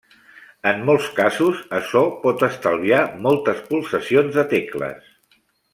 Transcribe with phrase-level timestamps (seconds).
[0.69, 5.17] En molts casos, açò pot estalviar moltes pulsacions de tecles.